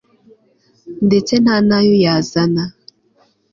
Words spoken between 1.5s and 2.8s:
n'ayo yazana